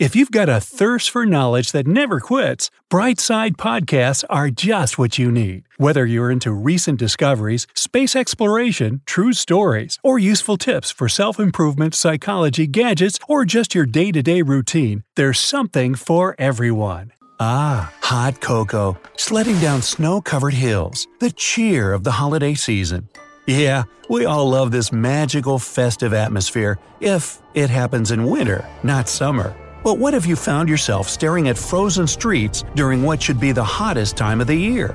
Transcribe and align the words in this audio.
If 0.00 0.16
you've 0.16 0.30
got 0.30 0.48
a 0.48 0.62
thirst 0.62 1.10
for 1.10 1.26
knowledge 1.26 1.72
that 1.72 1.86
never 1.86 2.20
quits, 2.20 2.70
Brightside 2.88 3.56
Podcasts 3.56 4.24
are 4.30 4.48
just 4.48 4.96
what 4.96 5.18
you 5.18 5.30
need. 5.30 5.64
Whether 5.76 6.06
you're 6.06 6.30
into 6.30 6.52
recent 6.52 6.98
discoveries, 6.98 7.66
space 7.74 8.16
exploration, 8.16 9.02
true 9.04 9.34
stories, 9.34 9.98
or 10.02 10.18
useful 10.18 10.56
tips 10.56 10.90
for 10.90 11.06
self 11.06 11.38
improvement, 11.38 11.94
psychology, 11.94 12.66
gadgets, 12.66 13.18
or 13.28 13.44
just 13.44 13.74
your 13.74 13.84
day 13.84 14.10
to 14.12 14.22
day 14.22 14.40
routine, 14.40 15.04
there's 15.16 15.38
something 15.38 15.94
for 15.94 16.34
everyone. 16.38 17.12
Ah, 17.38 17.92
hot 18.00 18.40
cocoa, 18.40 18.98
sledding 19.18 19.58
down 19.58 19.82
snow 19.82 20.22
covered 20.22 20.54
hills, 20.54 21.06
the 21.18 21.30
cheer 21.30 21.92
of 21.92 22.04
the 22.04 22.12
holiday 22.12 22.54
season. 22.54 23.06
Yeah, 23.46 23.82
we 24.08 24.24
all 24.24 24.48
love 24.48 24.70
this 24.70 24.92
magical 24.92 25.58
festive 25.58 26.14
atmosphere 26.14 26.78
if 27.00 27.42
it 27.52 27.68
happens 27.68 28.10
in 28.10 28.24
winter, 28.24 28.66
not 28.82 29.06
summer. 29.06 29.54
But 29.82 29.98
what 29.98 30.12
if 30.12 30.26
you 30.26 30.36
found 30.36 30.68
yourself 30.68 31.08
staring 31.08 31.48
at 31.48 31.56
frozen 31.56 32.06
streets 32.06 32.64
during 32.74 33.02
what 33.02 33.22
should 33.22 33.40
be 33.40 33.52
the 33.52 33.64
hottest 33.64 34.14
time 34.14 34.42
of 34.42 34.46
the 34.46 34.54
year? 34.54 34.94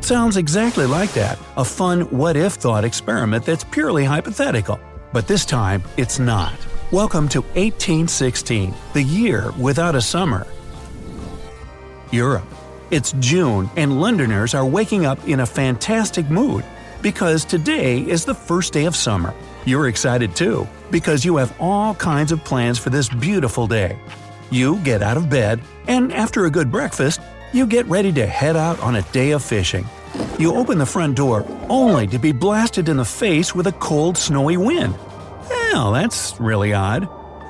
Sounds 0.00 0.36
exactly 0.36 0.84
like 0.84 1.10
that, 1.14 1.38
a 1.56 1.64
fun 1.64 2.02
what 2.10 2.36
if 2.36 2.52
thought 2.52 2.84
experiment 2.84 3.46
that's 3.46 3.64
purely 3.64 4.04
hypothetical. 4.04 4.78
But 5.14 5.26
this 5.26 5.46
time, 5.46 5.82
it's 5.96 6.18
not. 6.18 6.54
Welcome 6.92 7.26
to 7.30 7.40
1816, 7.40 8.74
the 8.92 9.02
year 9.02 9.50
without 9.58 9.94
a 9.94 10.02
summer. 10.02 10.46
Europe. 12.10 12.44
It's 12.90 13.12
June, 13.20 13.70
and 13.76 13.98
Londoners 13.98 14.54
are 14.54 14.66
waking 14.66 15.06
up 15.06 15.26
in 15.26 15.40
a 15.40 15.46
fantastic 15.46 16.28
mood 16.28 16.64
because 17.02 17.44
today 17.44 18.00
is 18.00 18.24
the 18.24 18.34
first 18.34 18.72
day 18.72 18.86
of 18.86 18.96
summer. 18.96 19.34
You're 19.64 19.88
excited 19.88 20.34
too, 20.34 20.66
because 20.90 21.24
you 21.24 21.36
have 21.36 21.54
all 21.60 21.94
kinds 21.94 22.32
of 22.32 22.44
plans 22.44 22.78
for 22.78 22.90
this 22.90 23.08
beautiful 23.08 23.66
day. 23.66 23.98
You 24.50 24.76
get 24.78 25.02
out 25.02 25.16
of 25.16 25.28
bed, 25.28 25.60
and 25.86 26.12
after 26.12 26.46
a 26.46 26.50
good 26.50 26.70
breakfast, 26.70 27.20
you 27.52 27.66
get 27.66 27.86
ready 27.86 28.12
to 28.12 28.26
head 28.26 28.56
out 28.56 28.80
on 28.80 28.96
a 28.96 29.02
day 29.12 29.32
of 29.32 29.42
fishing. 29.42 29.86
You 30.38 30.54
open 30.54 30.78
the 30.78 30.86
front 30.86 31.16
door 31.16 31.44
only 31.68 32.06
to 32.08 32.18
be 32.18 32.32
blasted 32.32 32.88
in 32.88 32.96
the 32.96 33.04
face 33.04 33.54
with 33.54 33.66
a 33.66 33.72
cold, 33.72 34.16
snowy 34.16 34.56
wind. 34.56 34.94
Well, 35.48 35.92
that's 35.92 36.38
really 36.40 36.72
odd. 36.72 37.08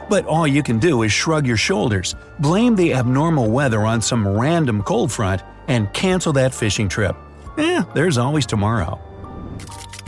But 0.08 0.24
all 0.24 0.46
you 0.46 0.62
can 0.62 0.78
do 0.78 1.02
is 1.02 1.12
shrug 1.12 1.46
your 1.46 1.58
shoulders, 1.58 2.14
blame 2.38 2.76
the 2.76 2.94
abnormal 2.94 3.50
weather 3.50 3.82
on 3.82 4.00
some 4.00 4.26
random 4.26 4.82
cold 4.82 5.12
front, 5.12 5.42
and 5.68 5.92
cancel 5.92 6.32
that 6.32 6.54
fishing 6.54 6.88
trip. 6.88 7.14
Eh, 7.58 7.84
there's 7.94 8.18
always 8.18 8.46
tomorrow. 8.46 8.98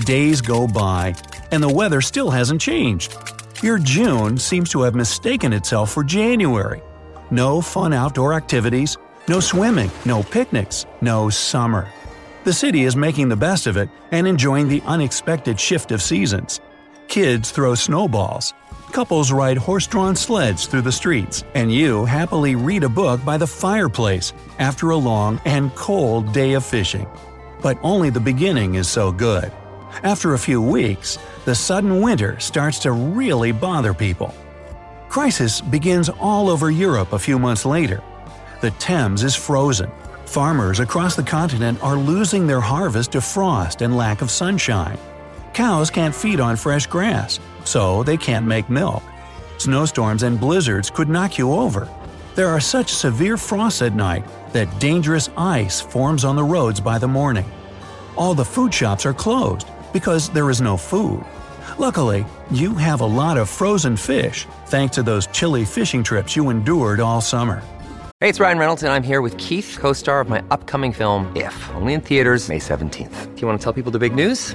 Days 0.05 0.41
go 0.41 0.67
by, 0.67 1.15
and 1.53 1.63
the 1.63 1.69
weather 1.69 2.01
still 2.01 2.31
hasn't 2.31 2.61
changed. 2.61 3.17
Your 3.63 3.79
June 3.79 4.39
seems 4.39 4.71
to 4.71 4.81
have 4.83 4.95
mistaken 4.95 5.53
itself 5.53 5.93
for 5.93 6.03
January. 6.03 6.81
No 7.31 7.61
fun 7.61 7.93
outdoor 7.93 8.33
activities, 8.33 8.97
no 9.29 9.41
swimming, 9.41 9.91
no 10.07 10.23
picnics, 10.23 10.87
no 11.03 11.29
summer. 11.29 11.87
The 12.45 12.53
city 12.53 12.85
is 12.85 12.97
making 12.97 13.29
the 13.29 13.37
best 13.37 13.67
of 13.67 13.77
it 13.77 13.91
and 14.11 14.27
enjoying 14.27 14.69
the 14.69 14.83
unexpected 14.87 15.61
shift 15.61 15.93
of 15.93 16.01
seasons. 16.01 16.61
Kids 17.09 17.51
throw 17.51 17.75
snowballs, 17.75 18.55
couples 18.93 19.31
ride 19.31 19.59
horse 19.59 19.87
drawn 19.87 20.17
sleds 20.17 20.67
through 20.67 20.83
the 20.83 20.93
streets, 20.93 21.45
and 21.55 21.71
you 21.71 22.07
happily 22.07 22.55
read 22.55 22.85
a 22.85 22.89
book 22.89 23.23
by 23.23 23.37
the 23.37 23.47
fireplace 23.47 24.33
after 24.59 24.91
a 24.91 24.97
long 24.97 25.41
and 25.45 25.75
cold 25.75 26.33
day 26.33 26.55
of 26.55 26.65
fishing. 26.65 27.07
But 27.61 27.79
only 27.83 28.09
the 28.09 28.21
beginning 28.21 28.77
is 28.77 28.89
so 28.89 29.13
good. 29.13 29.53
After 30.03 30.33
a 30.35 30.39
few 30.39 30.63
weeks, 30.63 31.19
the 31.45 31.55
sudden 31.55 32.01
winter 32.01 32.39
starts 32.41 32.79
to 32.81 32.93
really 32.93 33.53
bother 33.53 33.93
people. 33.93 34.35
Crisis 35.09 35.61
begins 35.61 36.09
all 36.09 36.49
over 36.49 36.71
Europe 36.71 37.13
a 37.13 37.19
few 37.19 37.39
months 37.39 37.67
later. 37.67 38.03
The 38.61 38.71
Thames 38.73 39.25
is 39.25 39.35
frozen. 39.35 39.91
Farmers 40.25 40.81
across 40.81 41.17
the 41.17 41.23
continent 41.23 41.83
are 41.83 41.97
losing 41.97 42.47
their 42.47 42.61
harvest 42.61 43.13
to 43.13 43.21
frost 43.21 43.83
and 43.83 43.97
lack 43.97 44.23
of 44.23 44.31
sunshine. 44.31 44.97
Cows 45.53 45.91
can't 45.91 46.15
feed 46.15 46.41
on 46.41 46.57
fresh 46.57 46.87
grass, 46.87 47.41
so 47.65 48.03
they 48.05 48.17
can't 48.17 48.47
make 48.47 48.71
milk. 48.71 49.03
Snowstorms 49.59 50.23
and 50.23 50.41
blizzards 50.41 50.89
could 50.89 51.09
knock 51.09 51.37
you 51.37 51.53
over. 51.53 51.89
There 52.37 52.49
are 52.49 52.61
such 52.61 52.95
severe 52.95 53.37
frosts 53.37 53.83
at 53.83 53.95
night 53.95 54.25
that 54.53 54.79
dangerous 54.79 55.29
ice 55.37 55.81
forms 55.81 56.25
on 56.25 56.37
the 56.37 56.45
roads 56.45 56.81
by 56.81 56.99
the 56.99 57.09
morning. 57.09 57.51
All 58.17 58.35
the 58.35 58.45
food 58.45 58.73
shops 58.73 59.05
are 59.05 59.13
closed 59.13 59.67
because 59.93 60.29
there 60.31 60.51
is 60.51 60.61
no 60.61 60.77
food. 60.77 61.25
Luckily, 61.79 62.27
you 62.51 62.75
have 62.75 63.01
a 63.01 63.07
lot 63.07 63.39
of 63.39 63.49
frozen 63.49 63.97
fish 63.97 64.47
thanks 64.67 64.95
to 64.97 65.03
those 65.03 65.29
chilly 65.29 65.65
fishing 65.65 66.03
trips 66.03 66.37
you 66.37 66.51
endured 66.51 67.01
all 67.01 67.21
summer. 67.21 67.63
Hey, 68.21 68.29
it's 68.29 68.41
Ryan 68.41 68.59
Reynolds, 68.59 68.83
and 68.83 68.93
I'm 68.93 69.03
here 69.03 69.23
with 69.23 69.37
Keith, 69.39 69.79
co 69.81 69.95
star 69.95 70.21
of 70.21 70.29
my 70.29 70.43
upcoming 70.51 70.93
film, 70.93 71.35
If, 71.35 71.71
only 71.75 71.95
in 71.95 72.01
theaters, 72.03 72.49
May 72.49 72.59
17th. 72.59 73.35
Do 73.35 73.41
you 73.41 73.47
want 73.47 73.59
to 73.59 73.65
tell 73.65 73.73
people 73.73 73.93
the 73.93 73.99
big 73.99 74.15
news? 74.15 74.55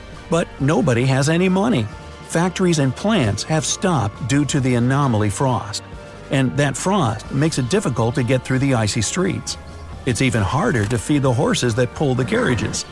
but 0.31 0.47
nobody 0.59 1.05
has 1.05 1.29
any 1.29 1.49
money. 1.49 1.83
Factories 2.29 2.79
and 2.79 2.95
plants 2.95 3.43
have 3.43 3.65
stopped 3.65 4.27
due 4.27 4.45
to 4.45 4.59
the 4.59 4.75
anomaly 4.75 5.29
frost. 5.29 5.83
And 6.31 6.57
that 6.57 6.77
frost 6.77 7.29
makes 7.31 7.59
it 7.59 7.69
difficult 7.69 8.15
to 8.15 8.23
get 8.23 8.43
through 8.43 8.59
the 8.59 8.73
icy 8.73 9.01
streets. 9.01 9.57
It's 10.05 10.21
even 10.21 10.41
harder 10.41 10.85
to 10.85 10.97
feed 10.97 11.21
the 11.21 11.33
horses 11.33 11.75
that 11.75 11.93
pull 11.93 12.15
the 12.15 12.25
carriages. 12.25 12.85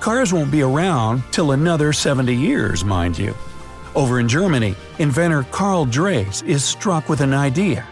Cars 0.00 0.32
won't 0.32 0.50
be 0.50 0.62
around 0.62 1.22
till 1.30 1.52
another 1.52 1.92
70 1.92 2.34
years, 2.34 2.84
mind 2.84 3.18
you. 3.18 3.34
Over 3.94 4.20
in 4.20 4.28
Germany, 4.28 4.74
inventor 4.98 5.42
Karl 5.50 5.84
Drais 5.84 6.42
is 6.42 6.64
struck 6.64 7.08
with 7.08 7.20
an 7.20 7.34
idea. 7.34 7.86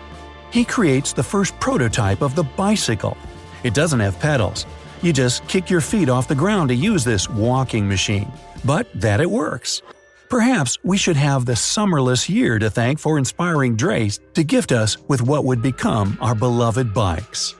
He 0.51 0.65
creates 0.65 1.13
the 1.13 1.23
first 1.23 1.59
prototype 1.61 2.23
of 2.23 2.35
the 2.35 2.45
bicycle. 2.45 3.17
It 3.63 3.75
doesn't 3.75 4.01
have 4.01 4.19
pedals. 4.19 4.65
You 5.07 5.13
just 5.13 5.47
kick 5.47 5.71
your 5.71 5.81
feet 5.81 6.09
off 6.09 6.27
the 6.27 6.35
ground 6.35 6.69
to 6.71 6.75
use 6.75 7.05
this 7.05 7.31
walking 7.31 7.87
machine 7.87 8.29
but 8.65 8.89
that 9.01 9.21
it 9.21 9.31
works. 9.31 9.81
Perhaps 10.29 10.79
we 10.83 10.97
should 10.97 11.17
have 11.17 11.47
the 11.47 11.53
summerless 11.53 12.29
year 12.29 12.59
to 12.59 12.69
thank 12.69 12.99
for 12.99 13.17
inspiring 13.17 13.77
Drais 13.77 14.19
to 14.35 14.43
gift 14.43 14.73
us 14.73 14.99
with 15.07 15.23
what 15.23 15.45
would 15.45 15.63
become 15.63 16.19
our 16.21 16.35
beloved 16.35 16.93
bikes. 16.93 17.55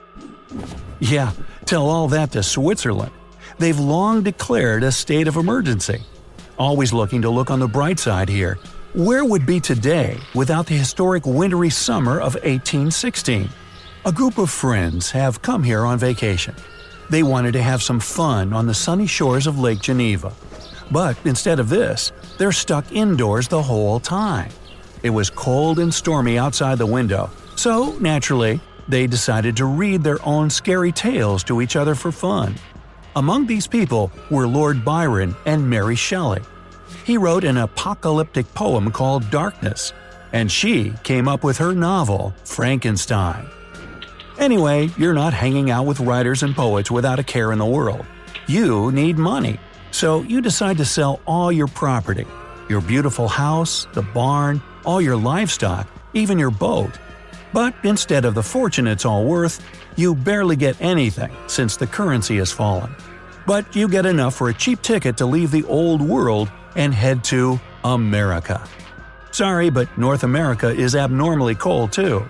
Yeah, 0.99 1.31
tell 1.63 1.87
all 1.87 2.09
that 2.09 2.33
to 2.33 2.43
Switzerland. 2.43 3.13
They've 3.57 3.79
long 3.79 4.23
declared 4.23 4.83
a 4.83 4.91
state 4.91 5.29
of 5.29 5.37
emergency. 5.37 6.03
Always 6.59 6.91
looking 6.91 7.21
to 7.21 7.29
look 7.29 7.49
on 7.49 7.59
the 7.59 7.67
bright 7.67 7.99
side 7.99 8.27
here. 8.27 8.57
Where 8.93 9.23
would 9.23 9.45
be 9.45 9.61
today 9.61 10.17
without 10.35 10.65
the 10.65 10.75
historic 10.75 11.25
wintry 11.25 11.69
summer 11.69 12.19
of 12.19 12.33
1816? 12.35 13.49
A 14.05 14.11
group 14.11 14.37
of 14.37 14.49
friends 14.49 15.11
have 15.11 15.41
come 15.41 15.63
here 15.63 15.85
on 15.85 15.97
vacation. 15.97 16.53
They 17.09 17.23
wanted 17.23 17.53
to 17.53 17.61
have 17.61 17.81
some 17.81 17.99
fun 17.99 18.53
on 18.53 18.67
the 18.67 18.73
sunny 18.73 19.07
shores 19.07 19.47
of 19.47 19.59
Lake 19.59 19.81
Geneva. 19.81 20.33
But 20.91 21.17
instead 21.25 21.59
of 21.59 21.69
this, 21.69 22.11
they're 22.37 22.51
stuck 22.51 22.91
indoors 22.91 23.47
the 23.47 23.61
whole 23.61 23.99
time. 23.99 24.51
It 25.03 25.09
was 25.11 25.29
cold 25.29 25.79
and 25.79 25.93
stormy 25.93 26.37
outside 26.37 26.77
the 26.77 26.85
window, 26.85 27.29
so 27.55 27.97
naturally, 27.99 28.59
they 28.87 29.07
decided 29.07 29.57
to 29.57 29.65
read 29.65 30.03
their 30.03 30.25
own 30.25 30.49
scary 30.49 30.91
tales 30.91 31.43
to 31.45 31.61
each 31.61 31.75
other 31.75 31.95
for 31.95 32.11
fun. 32.11 32.55
Among 33.15 33.47
these 33.47 33.67
people 33.67 34.11
were 34.29 34.47
Lord 34.47 34.85
Byron 34.85 35.35
and 35.45 35.69
Mary 35.69 35.95
Shelley. 35.95 36.41
He 37.03 37.17
wrote 37.17 37.43
an 37.43 37.57
apocalyptic 37.57 38.53
poem 38.53 38.91
called 38.91 39.29
Darkness, 39.29 39.91
and 40.33 40.51
she 40.51 40.93
came 41.03 41.27
up 41.27 41.43
with 41.43 41.57
her 41.57 41.73
novel, 41.73 42.33
Frankenstein. 42.43 43.47
Anyway, 44.37 44.89
you're 44.97 45.13
not 45.13 45.33
hanging 45.33 45.71
out 45.71 45.85
with 45.85 45.99
writers 45.99 46.43
and 46.43 46.55
poets 46.55 46.91
without 46.91 47.19
a 47.19 47.23
care 47.23 47.51
in 47.51 47.59
the 47.59 47.65
world. 47.65 48.05
You 48.47 48.91
need 48.91 49.17
money, 49.17 49.59
so 49.91 50.21
you 50.21 50.41
decide 50.41 50.77
to 50.77 50.85
sell 50.85 51.19
all 51.25 51.51
your 51.51 51.67
property 51.67 52.25
your 52.69 52.81
beautiful 52.81 53.29
house, 53.29 53.87
the 53.93 54.01
barn, 54.01 54.61
all 54.85 55.01
your 55.01 55.15
livestock, 55.15 55.87
even 56.13 56.37
your 56.37 56.51
boat. 56.51 56.91
But 57.53 57.73
instead 57.83 58.25
of 58.25 58.35
the 58.35 58.43
fortune 58.43 58.87
it's 58.87 59.05
all 59.05 59.23
worth, 59.23 59.63
you 59.95 60.13
barely 60.13 60.55
get 60.55 60.79
anything 60.81 61.31
since 61.47 61.77
the 61.77 61.87
currency 61.87 62.37
has 62.37 62.51
fallen. 62.51 62.93
But 63.45 63.73
you 63.73 63.87
get 63.87 64.05
enough 64.05 64.35
for 64.35 64.49
a 64.49 64.53
cheap 64.53 64.81
ticket 64.81 65.17
to 65.17 65.25
leave 65.25 65.51
the 65.51 65.63
old 65.63 66.01
world 66.01 66.51
and 66.75 66.93
head 66.93 67.23
to 67.25 67.59
America. 67.85 68.61
Sorry, 69.31 69.69
but 69.69 69.97
North 69.97 70.23
America 70.23 70.69
is 70.69 70.95
abnormally 70.95 71.55
cold 71.55 71.93
too. 71.93 72.27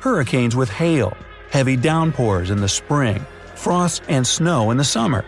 Hurricanes 0.00 0.54
with 0.54 0.68
hail, 0.68 1.16
heavy 1.50 1.76
downpours 1.76 2.50
in 2.50 2.60
the 2.60 2.68
spring, 2.68 3.24
frost 3.54 4.02
and 4.08 4.26
snow 4.26 4.70
in 4.70 4.76
the 4.76 4.84
summer. 4.84 5.24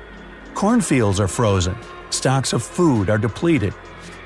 Cornfields 0.55 1.21
are 1.21 1.29
frozen, 1.29 1.77
stocks 2.11 2.53
of 2.53 2.63
food 2.63 3.11
are 3.11 3.19
depleted. 3.19 3.75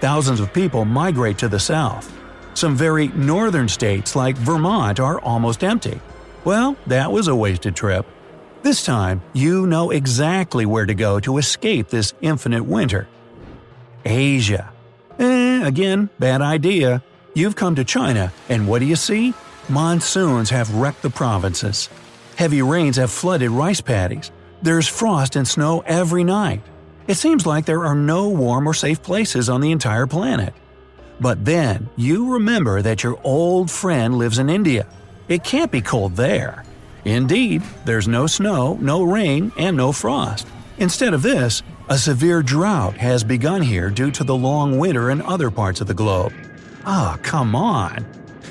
Thousands 0.00 0.40
of 0.40 0.52
people 0.52 0.84
migrate 0.84 1.38
to 1.38 1.48
the 1.48 1.58
south. 1.58 2.12
Some 2.54 2.76
very 2.76 3.08
northern 3.08 3.68
states 3.68 4.16
like 4.16 4.36
Vermont 4.36 5.00
are 5.00 5.20
almost 5.20 5.64
empty. 5.64 6.00
Well, 6.44 6.76
that 6.86 7.10
was 7.10 7.28
a 7.28 7.36
wasted 7.36 7.74
trip. 7.74 8.06
This 8.62 8.84
time, 8.84 9.22
you 9.32 9.66
know 9.66 9.90
exactly 9.90 10.66
where 10.66 10.86
to 10.86 10.94
go 10.94 11.20
to 11.20 11.38
escape 11.38 11.88
this 11.88 12.14
infinite 12.20 12.64
winter. 12.64 13.08
Asia. 14.04 14.72
Eh, 15.18 15.66
again, 15.66 16.10
bad 16.18 16.42
idea. 16.42 17.02
You've 17.34 17.56
come 17.56 17.74
to 17.76 17.84
China, 17.84 18.32
and 18.48 18.66
what 18.66 18.78
do 18.78 18.86
you 18.86 18.96
see? 18.96 19.34
Monsoons 19.68 20.50
have 20.50 20.72
wrecked 20.76 21.02
the 21.02 21.10
provinces. 21.10 21.88
Heavy 22.36 22.62
rains 22.62 22.96
have 22.96 23.10
flooded 23.10 23.50
rice 23.50 23.80
paddies. 23.80 24.30
There's 24.62 24.86
frost 24.86 25.34
and 25.34 25.46
snow 25.46 25.82
every 25.86 26.22
night. 26.22 26.62
It 27.08 27.16
seems 27.16 27.46
like 27.46 27.66
there 27.66 27.84
are 27.84 27.94
no 27.94 28.28
warm 28.28 28.68
or 28.68 28.74
safe 28.74 29.02
places 29.02 29.48
on 29.48 29.60
the 29.60 29.72
entire 29.72 30.06
planet. 30.06 30.54
But 31.20 31.44
then, 31.44 31.88
you 31.96 32.32
remember 32.34 32.80
that 32.82 33.02
your 33.02 33.18
old 33.24 33.68
friend 33.68 34.16
lives 34.16 34.38
in 34.38 34.48
India. 34.48 34.86
It 35.26 35.42
can't 35.42 35.72
be 35.72 35.80
cold 35.80 36.14
there. 36.14 36.64
Indeed, 37.04 37.62
there's 37.84 38.06
no 38.06 38.28
snow, 38.28 38.78
no 38.80 39.02
rain, 39.02 39.50
and 39.58 39.76
no 39.76 39.90
frost. 39.90 40.46
Instead 40.78 41.12
of 41.12 41.22
this, 41.22 41.64
a 41.88 41.98
severe 41.98 42.40
drought 42.40 42.96
has 42.98 43.24
begun 43.24 43.62
here 43.62 43.90
due 43.90 44.12
to 44.12 44.22
the 44.22 44.36
long 44.36 44.78
winter 44.78 45.10
in 45.10 45.22
other 45.22 45.50
parts 45.50 45.80
of 45.80 45.88
the 45.88 45.94
globe. 45.94 46.32
Ah, 46.84 47.14
oh, 47.14 47.22
come 47.22 47.56
on! 47.56 48.06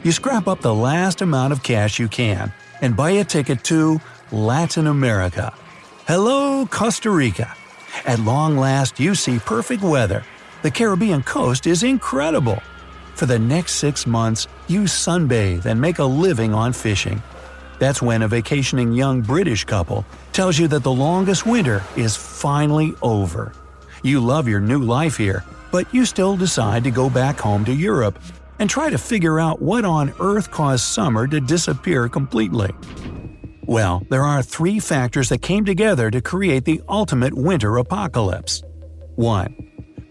You 0.06 0.12
scrap 0.12 0.48
up 0.48 0.62
the 0.62 0.72
last 0.72 1.24
amount 1.24 1.52
of 1.52 1.64
cash 1.64 1.98
you 1.98 2.08
can 2.08 2.54
and 2.80 2.96
buy 2.96 3.10
a 3.10 3.24
ticket 3.24 3.64
to 3.64 4.00
Latin 4.32 4.86
America. 4.86 5.52
Hello, 6.06 6.68
Costa 6.68 7.10
Rica! 7.10 7.52
At 8.06 8.20
long 8.20 8.56
last, 8.56 9.00
you 9.00 9.16
see 9.16 9.40
perfect 9.40 9.82
weather. 9.82 10.24
The 10.62 10.70
Caribbean 10.70 11.24
coast 11.24 11.66
is 11.66 11.82
incredible. 11.82 12.62
For 13.16 13.26
the 13.26 13.40
next 13.40 13.78
six 13.78 14.06
months, 14.06 14.48
you 14.68 14.82
sunbathe 14.82 15.66
and 15.66 15.82
make 15.82 15.98
a 15.98 16.06
living 16.06 16.54
on 16.54 16.72
fishing. 16.72 17.24
That's 17.80 18.00
when 18.00 18.22
a 18.22 18.28
vacationing 18.28 18.94
young 18.94 19.22
British 19.22 19.64
couple 19.64 20.06
tells 20.34 20.60
you 20.60 20.68
that 20.68 20.84
the 20.84 20.94
longest 20.94 21.48
winter 21.48 21.82
is 21.98 22.16
finally 22.16 22.94
over. 23.02 23.54
You 24.04 24.20
love 24.20 24.48
your 24.48 24.60
new 24.60 24.84
life 24.84 25.18
here, 25.18 25.44
but 25.72 25.92
you 25.92 26.06
still 26.06 26.38
decide 26.38 26.84
to 26.84 26.92
go 26.92 27.10
back 27.10 27.40
home 27.40 27.66
to 27.66 27.74
Europe 27.74 28.20
and 28.60 28.70
try 28.70 28.90
to 28.90 28.98
figure 28.98 29.40
out 29.40 29.62
what 29.62 29.86
on 29.86 30.14
earth 30.20 30.52
caused 30.52 30.86
summer 30.86 31.28
to 31.28 31.40
disappear 31.42 32.08
completely. 32.08 32.72
Well, 33.64 34.06
there 34.10 34.24
are 34.24 34.44
three 34.44 34.80
factors 34.80 35.30
that 35.30 35.42
came 35.42 35.66
together 35.66 36.12
to 36.12 36.22
create 36.22 36.66
the 36.66 36.82
ultimate 36.88 37.34
winter 37.34 37.78
apocalypse. 37.78 38.64
1. 39.16 39.56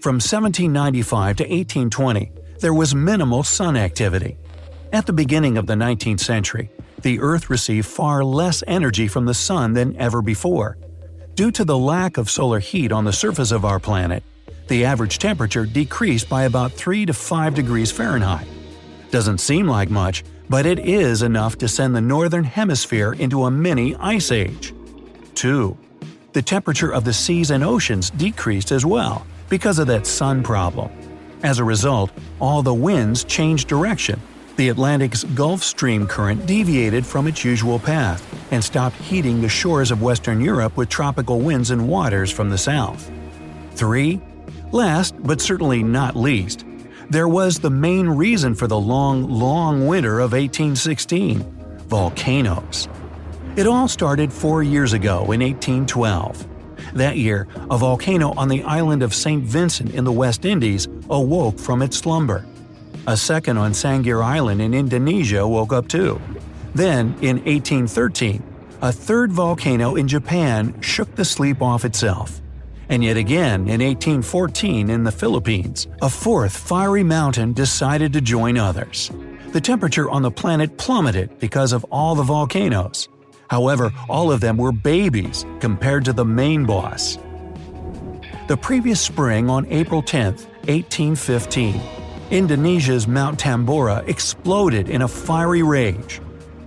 From 0.00 0.16
1795 0.16 1.36
to 1.36 1.42
1820, 1.44 2.32
there 2.60 2.74
was 2.74 2.94
minimal 2.94 3.42
sun 3.42 3.76
activity. 3.76 4.36
At 4.92 5.06
the 5.06 5.12
beginning 5.12 5.56
of 5.56 5.66
the 5.66 5.74
19th 5.74 6.20
century, 6.20 6.70
the 7.04 7.20
Earth 7.20 7.50
received 7.50 7.86
far 7.86 8.24
less 8.24 8.64
energy 8.66 9.08
from 9.08 9.26
the 9.26 9.34
Sun 9.34 9.74
than 9.74 9.96
ever 9.96 10.22
before. 10.22 10.78
Due 11.34 11.50
to 11.50 11.64
the 11.64 11.76
lack 11.76 12.16
of 12.16 12.30
solar 12.30 12.60
heat 12.60 12.92
on 12.92 13.04
the 13.04 13.12
surface 13.12 13.50
of 13.50 13.64
our 13.64 13.78
planet, 13.78 14.22
the 14.68 14.84
average 14.84 15.18
temperature 15.18 15.66
decreased 15.66 16.28
by 16.28 16.44
about 16.44 16.72
3 16.72 17.06
to 17.06 17.12
5 17.12 17.54
degrees 17.54 17.90
Fahrenheit. 17.90 18.46
Doesn't 19.10 19.38
seem 19.38 19.66
like 19.66 19.90
much, 19.90 20.24
but 20.48 20.66
it 20.66 20.78
is 20.78 21.22
enough 21.22 21.56
to 21.58 21.68
send 21.68 21.94
the 21.94 22.00
northern 22.00 22.44
hemisphere 22.44 23.12
into 23.14 23.44
a 23.44 23.50
mini 23.50 23.94
ice 23.96 24.30
age. 24.30 24.74
2. 25.34 25.76
The 26.32 26.42
temperature 26.42 26.92
of 26.92 27.04
the 27.04 27.12
seas 27.12 27.50
and 27.50 27.62
oceans 27.62 28.10
decreased 28.10 28.72
as 28.72 28.84
well 28.84 29.26
because 29.48 29.78
of 29.78 29.86
that 29.86 30.06
sun 30.06 30.42
problem. 30.42 30.90
As 31.42 31.58
a 31.58 31.64
result, 31.64 32.10
all 32.40 32.62
the 32.62 32.74
winds 32.74 33.24
changed 33.24 33.68
direction 33.68 34.20
the 34.56 34.68
Atlantic's 34.68 35.24
Gulf 35.24 35.62
Stream 35.62 36.06
current 36.06 36.46
deviated 36.46 37.04
from 37.04 37.26
its 37.26 37.44
usual 37.44 37.78
path 37.78 38.22
and 38.52 38.62
stopped 38.62 38.96
heating 38.96 39.40
the 39.40 39.48
shores 39.48 39.90
of 39.90 40.02
Western 40.02 40.40
Europe 40.40 40.76
with 40.76 40.88
tropical 40.88 41.40
winds 41.40 41.70
and 41.70 41.88
waters 41.88 42.30
from 42.30 42.50
the 42.50 42.58
south. 42.58 43.10
3. 43.72 44.20
Last, 44.72 45.14
but 45.22 45.40
certainly 45.40 45.82
not 45.82 46.16
least, 46.16 46.64
there 47.10 47.28
was 47.28 47.58
the 47.60 47.70
main 47.70 48.08
reason 48.08 48.54
for 48.54 48.66
the 48.66 48.78
long, 48.78 49.28
long 49.28 49.86
winter 49.86 50.20
of 50.20 50.32
1816 50.32 51.42
volcanoes. 51.86 52.88
It 53.56 53.66
all 53.66 53.88
started 53.88 54.32
four 54.32 54.62
years 54.62 54.94
ago 54.94 55.30
in 55.30 55.40
1812. 55.40 56.48
That 56.94 57.16
year, 57.16 57.46
a 57.70 57.78
volcano 57.78 58.32
on 58.36 58.48
the 58.48 58.62
island 58.64 59.02
of 59.02 59.14
St. 59.14 59.44
Vincent 59.44 59.94
in 59.94 60.04
the 60.04 60.12
West 60.12 60.44
Indies 60.44 60.88
awoke 61.10 61.58
from 61.58 61.82
its 61.82 61.98
slumber. 61.98 62.44
A 63.06 63.16
second 63.16 63.58
on 63.58 63.72
Sangir 63.72 64.24
Island 64.24 64.62
in 64.62 64.74
Indonesia 64.74 65.46
woke 65.46 65.72
up 65.72 65.88
too. 65.88 66.20
Then, 66.74 67.14
in 67.20 67.36
1813, 67.44 68.42
a 68.82 68.92
third 68.92 69.32
volcano 69.32 69.94
in 69.94 70.08
Japan 70.08 70.80
shook 70.80 71.14
the 71.14 71.24
sleep 71.24 71.62
off 71.62 71.84
itself. 71.84 72.40
And 72.88 73.02
yet 73.02 73.16
again, 73.16 73.62
in 73.62 73.80
1814 73.80 74.90
in 74.90 75.04
the 75.04 75.12
Philippines, 75.12 75.86
a 76.02 76.10
fourth 76.10 76.56
fiery 76.56 77.02
mountain 77.02 77.52
decided 77.52 78.12
to 78.12 78.20
join 78.20 78.58
others. 78.58 79.10
The 79.52 79.60
temperature 79.60 80.10
on 80.10 80.22
the 80.22 80.30
planet 80.30 80.76
plummeted 80.76 81.38
because 81.38 81.72
of 81.72 81.84
all 81.90 82.14
the 82.14 82.22
volcanoes. 82.22 83.08
However, 83.48 83.92
all 84.08 84.32
of 84.32 84.40
them 84.40 84.56
were 84.56 84.72
babies 84.72 85.46
compared 85.60 86.04
to 86.06 86.12
the 86.12 86.24
main 86.24 86.64
boss. 86.64 87.18
The 88.48 88.56
previous 88.56 89.00
spring 89.00 89.48
on 89.48 89.66
April 89.66 90.02
10, 90.02 90.34
1815, 90.66 91.80
Indonesia's 92.30 93.06
Mount 93.06 93.38
Tambora 93.38 94.06
exploded 94.08 94.88
in 94.88 95.02
a 95.02 95.08
fiery 95.08 95.62
rage. 95.62 96.20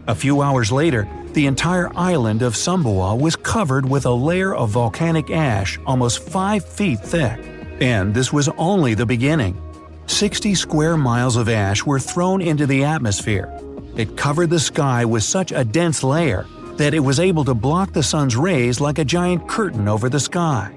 A 0.08 0.16
few 0.16 0.42
hours 0.42 0.72
later, 0.72 1.08
the 1.38 1.46
entire 1.46 1.96
island 1.96 2.42
of 2.42 2.56
Sumbawa 2.56 3.16
was 3.16 3.36
covered 3.36 3.88
with 3.88 4.08
a 4.08 4.12
layer 4.12 4.56
of 4.56 4.72
volcanic 4.72 5.30
ash 5.30 5.78
almost 5.86 6.28
5 6.28 6.66
feet 6.66 7.00
thick. 7.00 7.40
And 7.80 8.12
this 8.12 8.34
was 8.34 8.50
only 8.58 8.96
the 8.96 9.06
beginning. 9.06 9.56
60 10.08 10.56
square 10.56 10.98
miles 10.98 11.36
of 11.36 11.48
ash 11.48 11.86
were 11.86 12.00
thrown 12.00 12.42
into 12.42 12.66
the 12.66 12.84
atmosphere. 12.84 13.56
It 13.96 14.18
covered 14.18 14.50
the 14.50 14.60
sky 14.60 15.06
with 15.06 15.22
such 15.22 15.52
a 15.52 15.64
dense 15.64 16.04
layer 16.04 16.48
that 16.78 16.96
it 16.96 17.02
was 17.02 17.20
able 17.20 17.46
to 17.46 17.54
block 17.54 17.94
the 17.94 18.02
sun's 18.02 18.36
rays 18.36 18.82
like 18.82 18.98
a 18.98 19.06
giant 19.06 19.48
curtain 19.48 19.88
over 19.88 20.10
the 20.10 20.20
sky. 20.20 20.77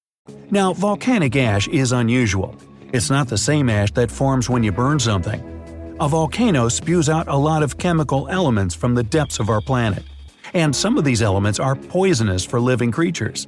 Now, 0.51 0.73
volcanic 0.73 1.37
ash 1.37 1.69
is 1.69 1.93
unusual. 1.93 2.55
It's 2.91 3.09
not 3.09 3.29
the 3.29 3.37
same 3.37 3.69
ash 3.69 3.91
that 3.93 4.11
forms 4.11 4.49
when 4.49 4.63
you 4.63 4.73
burn 4.73 4.99
something. 4.99 5.95
A 6.01 6.09
volcano 6.09 6.67
spews 6.67 7.07
out 7.07 7.29
a 7.29 7.35
lot 7.35 7.63
of 7.63 7.77
chemical 7.77 8.27
elements 8.27 8.75
from 8.75 8.93
the 8.93 9.03
depths 9.03 9.39
of 9.39 9.49
our 9.49 9.61
planet, 9.61 10.03
and 10.53 10.75
some 10.75 10.97
of 10.97 11.05
these 11.05 11.21
elements 11.21 11.57
are 11.59 11.75
poisonous 11.75 12.43
for 12.43 12.59
living 12.59 12.91
creatures. 12.91 13.47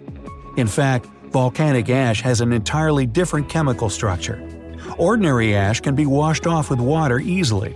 In 0.55 0.67
fact, 0.67 1.07
volcanic 1.31 1.89
ash 1.89 2.21
has 2.21 2.39
an 2.39 2.53
entirely 2.53 3.05
different 3.05 3.49
chemical 3.49 3.89
structure. 3.89 4.41
Ordinary 4.97 5.55
ash 5.55 5.81
can 5.81 5.95
be 5.95 6.05
washed 6.05 6.47
off 6.47 6.69
with 6.69 6.79
water 6.79 7.19
easily, 7.19 7.75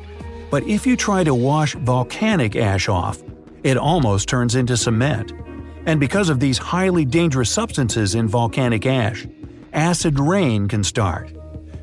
But 0.50 0.63
if 0.63 0.88
you 0.88 0.96
try 0.96 1.24
to 1.24 1.36
wash 1.36 1.75
volcanic 1.75 2.56
ash 2.56 2.88
off, 2.88 3.22
it 3.63 3.77
almost 3.77 4.30
turns 4.30 4.56
into 4.56 4.77
cement. 4.77 5.34
And 5.88 6.01
because 6.01 6.27
of 6.27 6.41
these 6.41 6.58
highly 6.58 7.06
dangerous 7.06 7.50
substances 7.50 8.13
in 8.13 8.27
volcanic 8.27 8.86
ash, 8.86 9.25
acid 9.72 10.20
rain 10.20 10.67
can 10.67 10.84
start. 10.84 11.34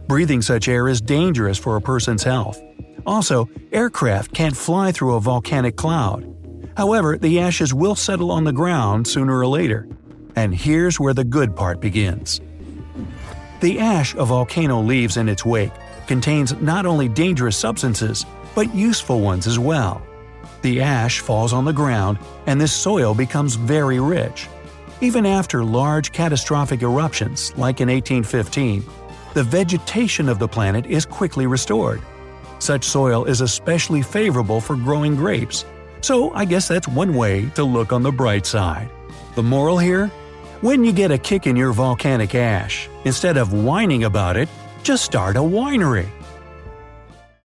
Breathing 0.06 0.42
such 0.42 0.68
air 0.68 0.88
is 0.88 1.00
dangerous 1.00 1.56
for 1.56 1.76
a 1.76 1.80
person's 1.80 2.22
health. 2.22 2.60
Also, 3.06 3.48
aircraft 3.72 4.34
can't 4.34 4.54
fly 4.54 4.92
through 4.92 5.14
a 5.14 5.20
volcanic 5.20 5.76
cloud. 5.76 6.30
However, 6.76 7.16
the 7.16 7.40
ashes 7.40 7.72
will 7.72 7.94
settle 7.94 8.30
on 8.30 8.44
the 8.44 8.52
ground 8.52 9.08
sooner 9.08 9.38
or 9.38 9.46
later. 9.46 9.88
And 10.36 10.54
here's 10.54 11.00
where 11.00 11.14
the 11.14 11.24
good 11.24 11.56
part 11.56 11.80
begins. 11.80 12.42
The 13.60 13.78
ash 13.78 14.14
a 14.16 14.26
volcano 14.26 14.82
leaves 14.82 15.16
in 15.16 15.30
its 15.30 15.46
wake 15.46 15.72
contains 16.06 16.52
not 16.60 16.84
only 16.84 17.08
dangerous 17.08 17.56
substances, 17.56 18.26
but 18.54 18.74
useful 18.74 19.20
ones 19.20 19.46
as 19.46 19.58
well. 19.58 20.02
The 20.64 20.80
ash 20.80 21.20
falls 21.20 21.52
on 21.52 21.66
the 21.66 21.74
ground, 21.74 22.18
and 22.46 22.58
this 22.58 22.72
soil 22.72 23.12
becomes 23.12 23.54
very 23.54 24.00
rich. 24.00 24.48
Even 25.02 25.26
after 25.26 25.62
large 25.62 26.10
catastrophic 26.10 26.80
eruptions, 26.80 27.52
like 27.58 27.82
in 27.82 27.90
1815, 27.90 28.82
the 29.34 29.42
vegetation 29.42 30.26
of 30.26 30.38
the 30.38 30.48
planet 30.48 30.86
is 30.86 31.04
quickly 31.04 31.46
restored. 31.46 32.00
Such 32.60 32.84
soil 32.84 33.26
is 33.26 33.42
especially 33.42 34.00
favorable 34.00 34.58
for 34.58 34.74
growing 34.74 35.14
grapes, 35.14 35.66
so 36.00 36.32
I 36.32 36.46
guess 36.46 36.66
that's 36.66 36.88
one 36.88 37.14
way 37.14 37.50
to 37.56 37.62
look 37.62 37.92
on 37.92 38.02
the 38.02 38.10
bright 38.10 38.46
side. 38.46 38.88
The 39.34 39.42
moral 39.42 39.76
here? 39.76 40.06
When 40.62 40.82
you 40.82 40.92
get 40.92 41.10
a 41.10 41.18
kick 41.18 41.46
in 41.46 41.56
your 41.56 41.74
volcanic 41.74 42.34
ash, 42.34 42.88
instead 43.04 43.36
of 43.36 43.52
whining 43.52 44.04
about 44.04 44.38
it, 44.38 44.48
just 44.82 45.04
start 45.04 45.36
a 45.36 45.40
winery. 45.40 46.08